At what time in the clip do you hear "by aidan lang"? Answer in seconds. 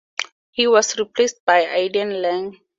1.45-2.59